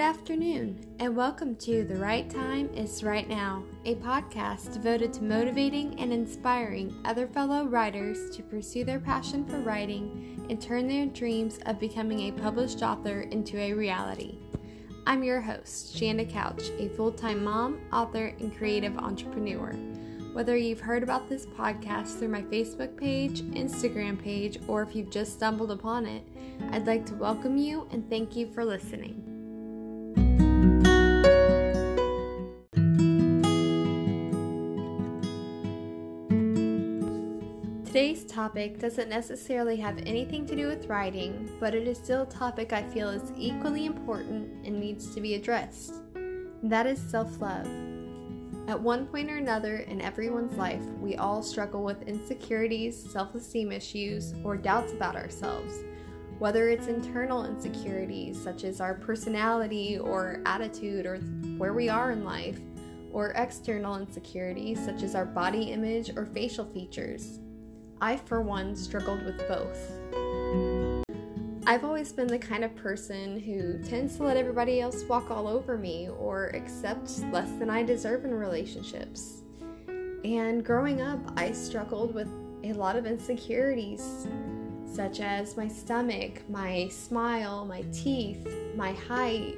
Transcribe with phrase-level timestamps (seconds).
[0.00, 5.22] Good afternoon, and welcome to The Right Time is Right Now, a podcast devoted to
[5.22, 11.04] motivating and inspiring other fellow writers to pursue their passion for writing and turn their
[11.04, 14.38] dreams of becoming a published author into a reality.
[15.06, 19.72] I'm your host, Shanda Couch, a full time mom, author, and creative entrepreneur.
[20.32, 25.10] Whether you've heard about this podcast through my Facebook page, Instagram page, or if you've
[25.10, 26.26] just stumbled upon it,
[26.70, 29.29] I'd like to welcome you and thank you for listening.
[37.90, 42.26] Today's topic doesn't necessarily have anything to do with writing, but it is still a
[42.26, 45.94] topic I feel is equally important and needs to be addressed.
[46.62, 47.66] That is self love.
[48.68, 53.72] At one point or another in everyone's life, we all struggle with insecurities, self esteem
[53.72, 55.74] issues, or doubts about ourselves.
[56.38, 61.16] Whether it's internal insecurities, such as our personality or attitude or
[61.58, 62.60] where we are in life,
[63.12, 67.40] or external insecurities, such as our body image or facial features.
[68.00, 69.92] I, for one, struggled with both.
[71.66, 75.46] I've always been the kind of person who tends to let everybody else walk all
[75.46, 79.42] over me or accept less than I deserve in relationships.
[80.24, 82.28] And growing up, I struggled with
[82.64, 84.26] a lot of insecurities,
[84.86, 89.56] such as my stomach, my smile, my teeth, my height,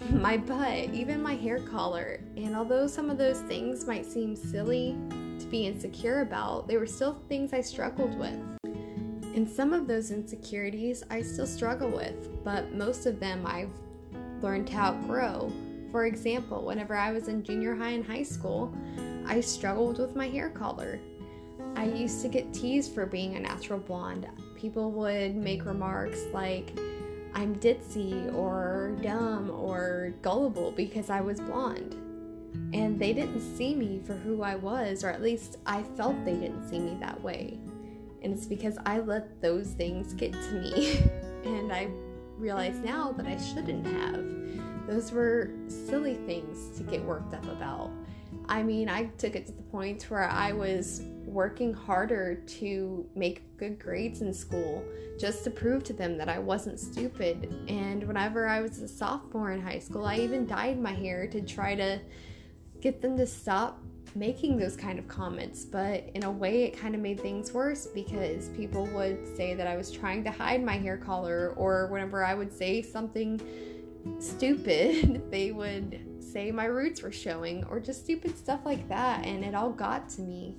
[0.10, 2.20] my butt, even my hair color.
[2.36, 4.96] And although some of those things might seem silly
[5.50, 8.38] be insecure about, they were still things I struggled with.
[9.34, 13.70] And some of those insecurities I still struggle with, but most of them I've
[14.42, 15.52] learned to outgrow.
[15.90, 18.72] For example, whenever I was in junior high and high school,
[19.26, 20.98] I struggled with my hair color.
[21.76, 24.26] I used to get teased for being a natural blonde.
[24.56, 26.72] People would make remarks like,
[27.34, 31.94] I'm ditzy or dumb or gullible because I was blonde.
[32.72, 36.34] And they didn't see me for who I was, or at least I felt they
[36.34, 37.58] didn't see me that way.
[38.22, 41.02] And it's because I let those things get to me.
[41.44, 41.88] and I
[42.36, 44.24] realize now that I shouldn't have.
[44.86, 47.90] Those were silly things to get worked up about.
[48.48, 53.56] I mean, I took it to the point where I was working harder to make
[53.56, 54.84] good grades in school
[55.18, 57.54] just to prove to them that I wasn't stupid.
[57.68, 61.40] And whenever I was a sophomore in high school, I even dyed my hair to
[61.40, 62.00] try to
[62.80, 63.82] get them to stop
[64.14, 67.86] making those kind of comments, but in a way, it kind of made things worse
[67.86, 72.24] because people would say that I was trying to hide my hair color, or whenever
[72.24, 73.40] I would say something
[74.18, 79.44] stupid, they would say my roots were showing, or just stupid stuff like that, and
[79.44, 80.56] it all got to me.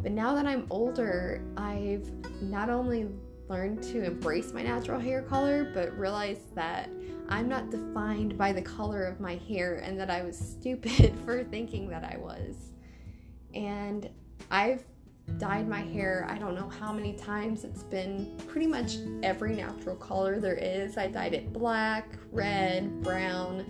[0.00, 2.08] But now that I'm older, I've
[2.42, 3.08] not only
[3.48, 6.90] learned to embrace my natural hair color, but realized that
[7.28, 11.44] I'm not defined by the color of my hair and that I was stupid for
[11.44, 12.56] thinking that I was.
[13.54, 14.08] And
[14.50, 14.84] I've
[15.38, 17.64] dyed my hair, I don't know how many times.
[17.64, 20.98] It's been pretty much every natural color there is.
[20.98, 23.64] I dyed it black, red, brown,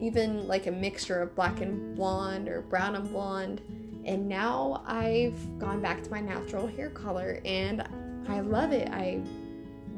[0.00, 3.62] even like a mixture of black and blonde or brown and blonde.
[4.04, 7.86] And now I've gone back to my natural hair color and
[8.28, 8.88] I love it.
[8.90, 9.22] I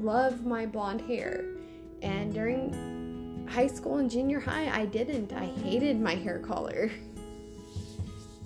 [0.01, 1.45] love my blonde hair.
[2.03, 5.33] And during high school and junior high, I didn't.
[5.33, 6.91] I hated my hair color.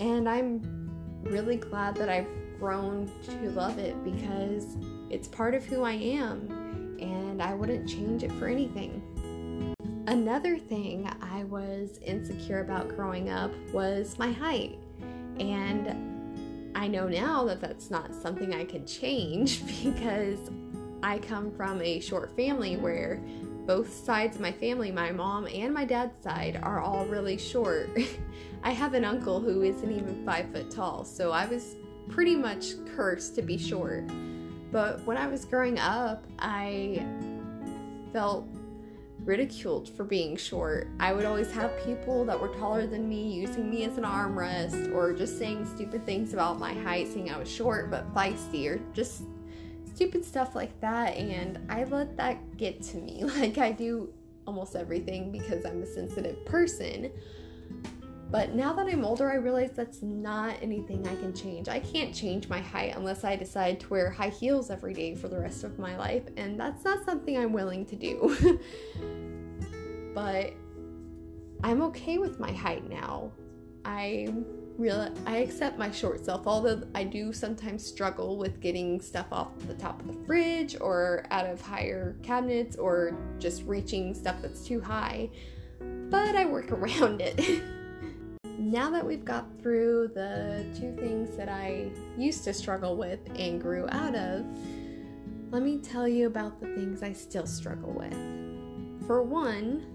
[0.00, 0.88] And I'm
[1.24, 2.28] really glad that I've
[2.60, 4.76] grown to love it because
[5.10, 9.02] it's part of who I am and I wouldn't change it for anything.
[10.06, 14.78] Another thing I was insecure about growing up was my height.
[15.38, 16.17] And
[16.78, 20.38] I know now that that's not something I can change because
[21.02, 23.20] I come from a short family where
[23.66, 27.90] both sides of my family, my mom and my dad's side, are all really short.
[28.62, 31.74] I have an uncle who isn't even five foot tall, so I was
[32.08, 34.04] pretty much cursed to be short.
[34.70, 37.04] But when I was growing up, I
[38.12, 38.46] felt
[39.28, 40.88] ridiculed for being short.
[40.98, 44.94] I would always have people that were taller than me using me as an armrest
[44.94, 48.80] or just saying stupid things about my height, saying I was short but feisty or
[48.94, 49.24] just
[49.84, 51.14] stupid stuff like that.
[51.16, 53.22] And I let that get to me.
[53.38, 54.12] Like I do
[54.46, 57.10] almost everything because I'm a sensitive person.
[58.30, 61.68] But now that I'm older, I realize that's not anything I can change.
[61.68, 65.28] I can't change my height unless I decide to wear high heels every day for
[65.28, 68.60] the rest of my life, and that's not something I'm willing to do.
[70.14, 70.52] but
[71.64, 73.32] I'm okay with my height now.
[73.84, 74.28] I
[74.76, 79.58] real I accept my short self, although I do sometimes struggle with getting stuff off
[79.66, 84.62] the top of the fridge or out of higher cabinets or just reaching stuff that's
[84.62, 85.30] too high.
[85.80, 87.62] But I work around it.
[88.70, 93.60] Now that we've got through the two things that I used to struggle with and
[93.60, 94.44] grew out of,
[95.50, 98.12] let me tell you about the things I still struggle with.
[99.06, 99.86] For one,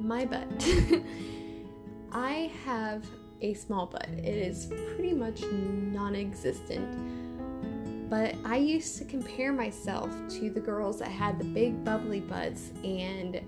[0.00, 0.48] my butt.
[2.12, 3.06] I have
[3.40, 4.08] a small butt.
[4.08, 8.10] It is pretty much non existent.
[8.10, 12.72] But I used to compare myself to the girls that had the big bubbly butts
[12.82, 13.40] and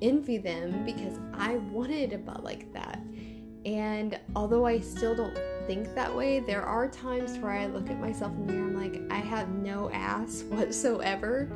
[0.00, 3.00] envy them because I wanted a butt like that.
[3.66, 5.36] And although I still don't
[5.66, 8.80] think that way, there are times where I look at myself in the mirror, I'm
[8.80, 11.50] like, I have no ass whatsoever.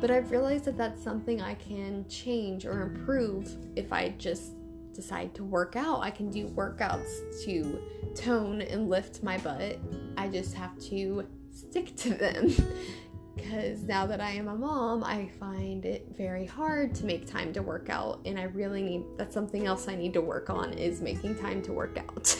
[0.00, 4.52] But I've realized that that's something I can change or improve if I just
[4.94, 6.00] decide to work out.
[6.00, 7.78] I can do workouts to
[8.14, 9.78] tone and lift my butt.
[10.16, 12.54] I just have to stick to them.
[13.34, 17.52] Because now that I am a mom, I find it very hard to make time
[17.54, 18.20] to work out.
[18.24, 21.62] And I really need that's something else I need to work on is making time
[21.62, 22.36] to work out.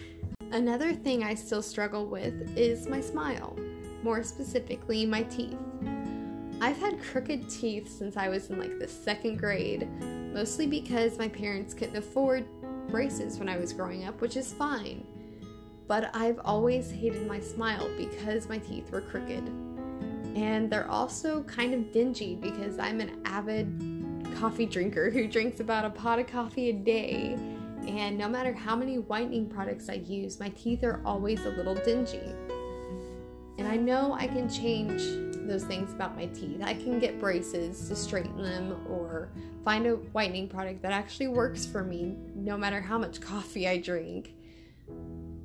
[0.52, 3.58] Another thing I still struggle with is my smile,
[4.02, 5.58] more specifically, my teeth.
[6.60, 9.88] I've had crooked teeth since I was in like the second grade,
[10.32, 12.46] mostly because my parents couldn't afford
[12.88, 15.04] braces when I was growing up, which is fine.
[15.88, 19.50] But I've always hated my smile because my teeth were crooked.
[20.34, 25.84] And they're also kind of dingy because I'm an avid coffee drinker who drinks about
[25.84, 27.34] a pot of coffee a day.
[27.86, 31.74] And no matter how many whitening products I use, my teeth are always a little
[31.74, 32.32] dingy.
[33.58, 35.02] And I know I can change
[35.46, 36.62] those things about my teeth.
[36.64, 39.28] I can get braces to straighten them or
[39.64, 43.78] find a whitening product that actually works for me no matter how much coffee I
[43.78, 44.34] drink.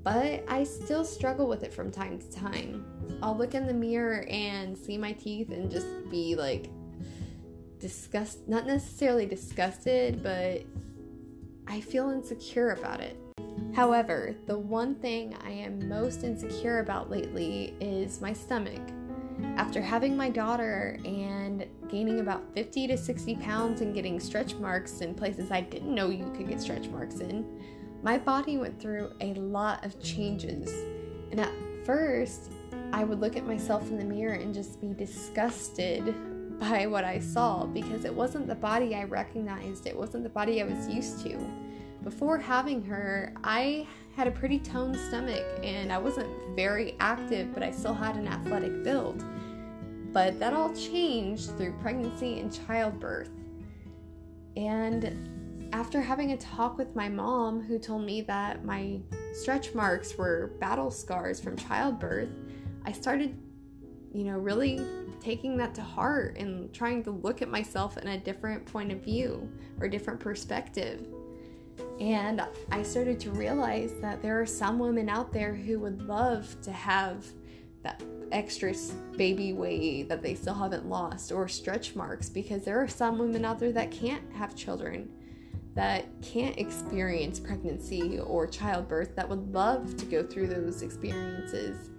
[0.04, 2.86] But I still struggle with it from time to time.
[3.22, 6.70] I'll look in the mirror and see my teeth and just be like
[7.80, 10.64] disgust not necessarily disgusted, but
[11.68, 13.18] I feel insecure about it.
[13.74, 18.82] However, the one thing I am most insecure about lately is my stomach.
[19.56, 25.02] After having my daughter and gaining about 50 to 60 pounds and getting stretch marks
[25.02, 27.46] in places I didn't know you could get stretch marks in,
[28.02, 30.72] my body went through a lot of changes.
[31.32, 31.52] And at
[31.86, 32.52] first,
[32.94, 36.16] I would look at myself in the mirror and just be disgusted
[36.60, 40.62] by what I saw because it wasn't the body I recognized, it wasn't the body
[40.62, 41.40] I was used to.
[42.04, 47.64] Before having her, I had a pretty toned stomach and I wasn't very active, but
[47.64, 49.24] I still had an athletic build.
[50.12, 53.30] But that all changed through pregnancy and childbirth.
[54.56, 55.39] And
[55.72, 59.00] after having a talk with my mom, who told me that my
[59.34, 62.30] stretch marks were battle scars from childbirth,
[62.86, 63.38] I started,
[64.14, 64.80] you know, really
[65.20, 69.04] taking that to heart and trying to look at myself in a different point of
[69.04, 69.50] view
[69.80, 71.08] or different perspective.
[72.00, 76.56] And I started to realize that there are some women out there who would love
[76.62, 77.26] to have
[77.84, 78.02] that
[78.32, 78.74] extra
[79.18, 83.46] baby weight that they still haven't lost or stretch marks because there are some women
[83.46, 85.10] out there that can't have children
[85.80, 91.92] that can't experience pregnancy or childbirth that would love to go through those experiences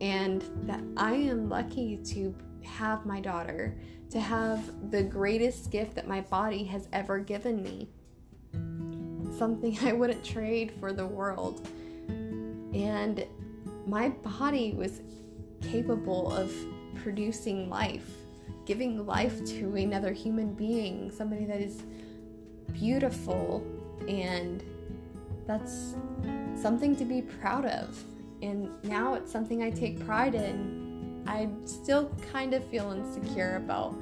[0.00, 3.76] and that I am lucky to have my daughter
[4.08, 7.90] to have the greatest gift that my body has ever given me
[9.36, 11.68] something I wouldn't trade for the world.
[12.08, 13.26] And
[13.86, 15.02] my body was
[15.60, 16.50] capable of
[17.02, 18.08] producing life,
[18.64, 21.82] giving life to another human being, somebody that is
[22.78, 23.64] beautiful,
[24.08, 24.62] and
[25.46, 25.94] that's
[26.54, 28.02] something to be proud of.
[28.42, 31.24] And now it's something I take pride in.
[31.26, 33.96] I still kind of feel insecure about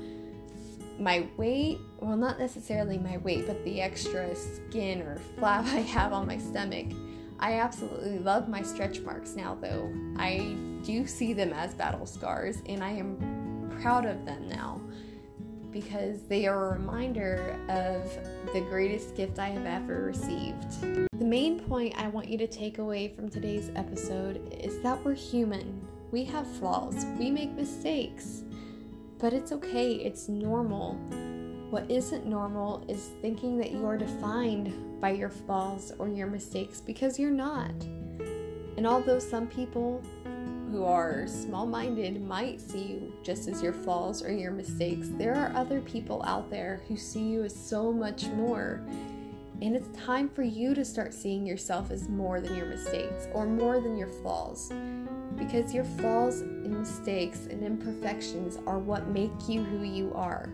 [0.99, 6.13] my weight, well, not necessarily my weight, but the extra skin or flab I have
[6.13, 6.87] on my stomach.
[7.39, 9.93] I absolutely love my stretch marks now, though.
[10.17, 14.81] I do see them as battle scars, and I am proud of them now
[15.73, 18.03] because they are a reminder of
[18.53, 20.81] the greatest gift I have ever received.
[20.81, 25.15] The main point I want you to take away from today's episode is that we're
[25.15, 25.87] human.
[26.11, 28.43] We have flaws, we make mistakes.
[29.19, 30.95] But it's okay, it's normal.
[31.71, 36.81] What isn't normal is thinking that you are defined by your flaws or your mistakes
[36.81, 37.73] because you're not.
[38.77, 40.03] And although some people
[40.71, 45.35] who are small minded might see you just as your flaws or your mistakes, there
[45.35, 48.81] are other people out there who see you as so much more.
[49.63, 53.47] And it's time for you to start seeing yourself as more than your mistakes or
[53.47, 54.73] more than your flaws.
[55.37, 60.51] Because your flaws and mistakes and imperfections are what make you who you are.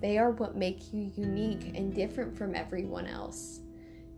[0.00, 3.60] They are what make you unique and different from everyone else.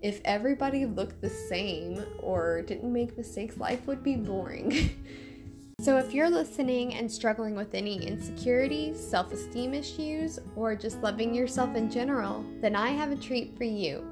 [0.03, 4.91] If everybody looked the same or didn't make mistakes, life would be boring.
[5.81, 11.35] so, if you're listening and struggling with any insecurities, self esteem issues, or just loving
[11.35, 14.05] yourself in general, then I have a treat for you.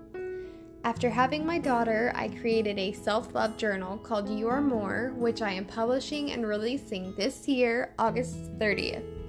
[0.85, 5.43] After having my daughter, I created a self love journal called You Are More, which
[5.43, 9.24] I am publishing and releasing this year, August 30th.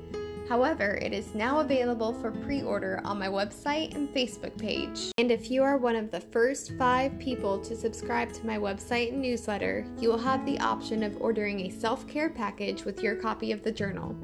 [0.48, 5.12] However, it is now available for pre order on my website and Facebook page.
[5.18, 9.12] And if you are one of the first five people to subscribe to my website
[9.12, 13.16] and newsletter, you will have the option of ordering a self care package with your
[13.16, 14.16] copy of the journal.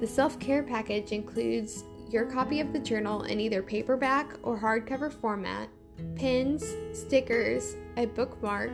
[0.00, 5.12] The self care package includes your copy of the journal in either paperback or hardcover
[5.12, 5.68] format,
[6.14, 8.70] pins, stickers, a bookmark,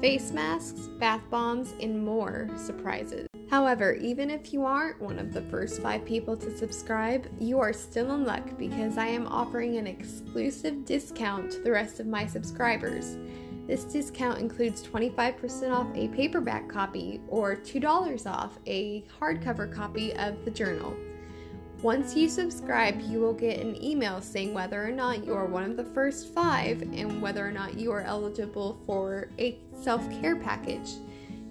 [0.00, 3.26] face masks, bath bombs, and more surprises.
[3.50, 7.72] However, even if you aren't one of the first five people to subscribe, you are
[7.72, 12.26] still in luck because I am offering an exclusive discount to the rest of my
[12.26, 13.16] subscribers.
[13.68, 20.44] This discount includes 25% off a paperback copy or $2 off a hardcover copy of
[20.44, 20.96] the journal.
[21.82, 25.62] Once you subscribe, you will get an email saying whether or not you are one
[25.62, 30.36] of the first five and whether or not you are eligible for a self care
[30.36, 30.94] package.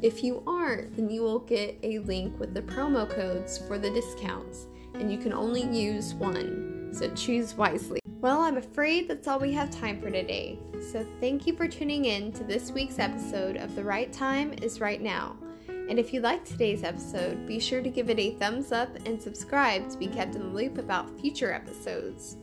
[0.01, 3.89] If you aren't, then you will get a link with the promo codes for the
[3.89, 7.99] discounts, and you can only use one, so choose wisely.
[8.19, 10.59] Well, I'm afraid that's all we have time for today.
[10.91, 14.81] So, thank you for tuning in to this week's episode of The Right Time is
[14.81, 15.37] Right Now.
[15.67, 19.21] And if you liked today's episode, be sure to give it a thumbs up and
[19.21, 22.37] subscribe to be kept in the loop about future episodes.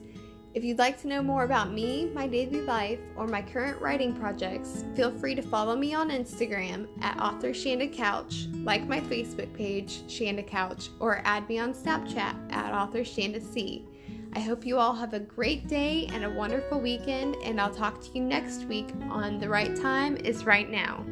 [0.55, 4.15] If you'd like to know more about me, my daily life, or my current writing
[4.15, 9.51] projects, feel free to follow me on Instagram at author Shanda Couch, like my Facebook
[9.55, 13.87] page, Shanda Couch, or add me on Snapchat at author Shanda C.
[14.35, 18.03] I hope you all have a great day and a wonderful weekend, and I'll talk
[18.03, 21.03] to you next week on The Right Time is Right Now.